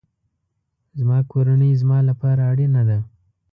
[0.99, 2.97] زما کورنۍ زما لپاره اړینه ده